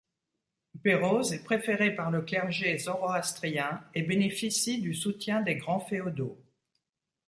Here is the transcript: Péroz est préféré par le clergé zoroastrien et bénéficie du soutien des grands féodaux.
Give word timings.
Péroz 0.81 1.31
est 1.31 1.43
préféré 1.43 1.93
par 1.93 2.09
le 2.09 2.23
clergé 2.23 2.75
zoroastrien 2.79 3.85
et 3.93 4.01
bénéficie 4.01 4.81
du 4.81 4.95
soutien 4.95 5.41
des 5.43 5.57
grands 5.57 5.79
féodaux. 5.79 6.39